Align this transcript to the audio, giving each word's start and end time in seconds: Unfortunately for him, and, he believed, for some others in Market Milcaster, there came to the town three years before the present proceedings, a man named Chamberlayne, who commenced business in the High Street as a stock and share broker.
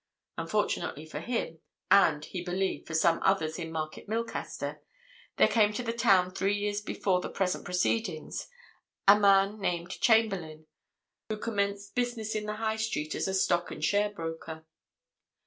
Unfortunately 0.35 1.05
for 1.05 1.19
him, 1.19 1.59
and, 1.91 2.25
he 2.25 2.43
believed, 2.43 2.87
for 2.87 2.95
some 2.95 3.19
others 3.21 3.59
in 3.59 3.71
Market 3.71 4.07
Milcaster, 4.09 4.81
there 5.37 5.47
came 5.47 5.71
to 5.73 5.83
the 5.83 5.93
town 5.93 6.31
three 6.33 6.55
years 6.57 6.81
before 6.81 7.21
the 7.21 7.29
present 7.29 7.63
proceedings, 7.65 8.47
a 9.07 9.19
man 9.19 9.59
named 9.59 9.89
Chamberlayne, 9.91 10.65
who 11.29 11.37
commenced 11.37 11.93
business 11.93 12.33
in 12.33 12.47
the 12.47 12.55
High 12.55 12.77
Street 12.77 13.13
as 13.13 13.27
a 13.27 13.33
stock 13.35 13.69
and 13.69 13.85
share 13.85 14.09
broker. 14.09 14.65